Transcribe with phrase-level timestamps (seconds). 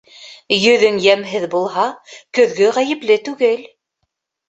[0.55, 1.85] Йөҙөң йәмһеҙ булһа,
[2.41, 3.73] көҙгө ғәйепле түгел.